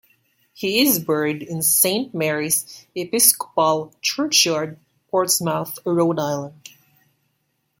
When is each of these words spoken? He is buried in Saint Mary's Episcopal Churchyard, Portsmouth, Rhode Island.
He 0.55 0.81
is 0.81 0.97
buried 0.97 1.43
in 1.43 1.61
Saint 1.61 2.11
Mary's 2.11 2.87
Episcopal 2.95 3.93
Churchyard, 4.01 4.79
Portsmouth, 5.11 5.77
Rhode 5.85 6.17
Island. 6.17 6.71